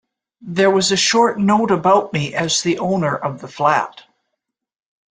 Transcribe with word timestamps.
There 0.47 0.71
was 0.71 0.91
a 0.91 0.97
short 0.97 1.37
note 1.39 1.69
about 1.69 2.11
me 2.11 2.33
as 2.33 2.63
the 2.63 2.79
owner 2.79 3.15
of 3.15 3.39
the 3.39 3.47
flat. 3.47 4.01